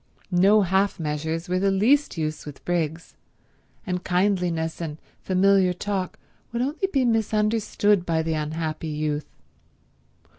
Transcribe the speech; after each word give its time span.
No 0.33 0.63
half 0.63 0.99
measures 0.99 1.47
were 1.47 1.59
the 1.59 1.69
least 1.69 2.17
use 2.17 2.43
with 2.43 2.65
Briggs, 2.65 3.13
and 3.85 4.03
kindliness 4.03 4.81
and 4.81 4.97
familiar 5.21 5.73
talk 5.73 6.17
would 6.51 6.63
only 6.63 6.87
be 6.91 7.05
misunderstood 7.05 8.03
by 8.03 8.23
the 8.23 8.33
unhappy 8.33 8.87
youth. 8.87 9.27